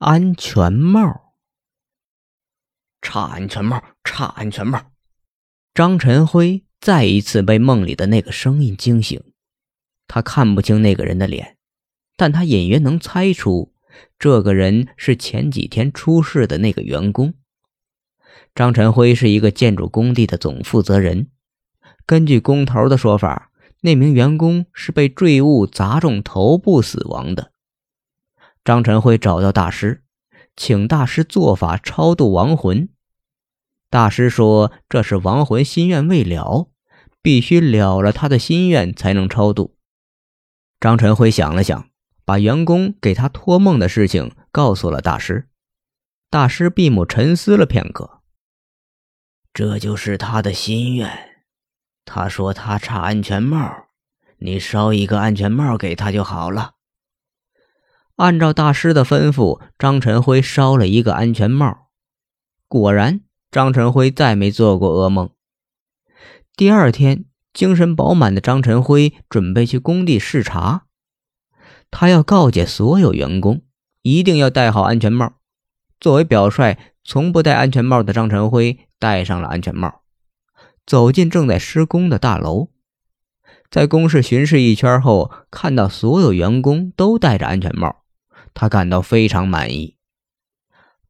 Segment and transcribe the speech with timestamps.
[0.00, 1.34] 安全帽。
[3.02, 4.92] 差安全帽，差安全帽！
[5.74, 9.20] 张晨辉再一次被梦里的那个声音惊醒。
[10.06, 11.56] 他看不清那个人的脸，
[12.16, 13.74] 但他隐约能猜出，
[14.20, 17.34] 这个人是前几天出事的那个员工。
[18.54, 21.32] 张晨辉是一个建筑工地的总负责人。
[22.06, 27.52] 根据工头的说法，那名员工是被坠物砸中头部死亡的。
[28.64, 30.02] 张晨辉找到大师，
[30.56, 32.88] 请大师做法超度亡魂。
[33.90, 36.68] 大师说：“这是亡魂心愿未了，
[37.22, 39.76] 必须了了他的心愿才能超度。”
[40.78, 41.88] 张晨辉想了想，
[42.24, 45.48] 把员工给他托梦的事情告诉了大师。
[46.28, 48.20] 大师闭目沉思了片刻
[49.54, 51.40] ：“这就是他的心愿。
[52.04, 53.86] 他说他差安全帽，
[54.38, 56.74] 你烧一个安全帽给他就好了。”
[58.18, 61.88] 按照大师的吩咐，张晨辉烧了一个安全帽。
[62.68, 63.22] 果然。
[63.50, 65.30] 张晨辉再没做过噩梦。
[66.54, 70.84] 第二天，精神饱满的张晨辉准备去工地视察。
[71.90, 73.62] 他要告诫所有员工，
[74.02, 75.32] 一定要戴好安全帽。
[75.98, 80.02] 作为表率，从不戴安全帽的张晨辉戴上了安全帽，
[80.84, 82.68] 走进正在施工的大楼。
[83.70, 88.02] 在工事巡视一圈后，看到所有员工都戴着安全帽，
[88.58, 89.94] 他感到非常满意。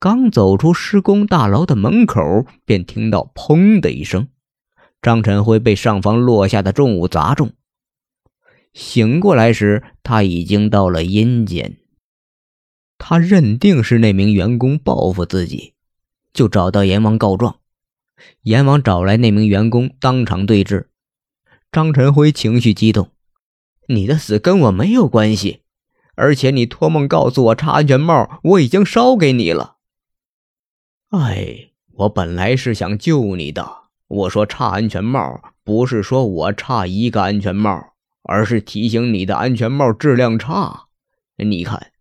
[0.00, 4.26] 刚走出施工大楼的门口，便听到“砰”的一声，
[5.00, 7.52] 张晨辉被上方落下的重物砸中。
[8.74, 11.78] 醒过来时，他已经到了阴间。
[12.98, 15.74] 他认定是那名员工报复自己，
[16.32, 17.60] 就找到阎王告状。
[18.42, 20.90] 阎王找来那名员工当场对质。
[21.70, 23.12] 张晨辉情绪激动
[23.86, 25.60] ：“你的死跟我没有关系，
[26.16, 29.76] 而且你托梦告诉我插安全帽，我已经烧给你了。”
[31.10, 33.84] 哎，我本来是想救你的。
[34.08, 40.86] 我说差安全帽，不是说我差一个安全帽，而是提醒你的安全帽质量差。
[41.36, 41.92] 你看，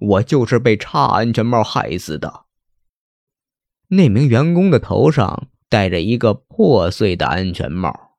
[0.00, 2.44] 我就是被差安全帽害死的。
[3.88, 8.13] 那名员工的头上戴着一个破碎的安全帽。